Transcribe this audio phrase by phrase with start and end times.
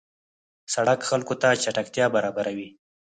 [0.73, 2.69] سړک خلکو ته چټکتیا برابروي.